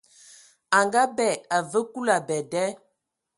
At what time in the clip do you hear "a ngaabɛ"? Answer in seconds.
0.77-1.27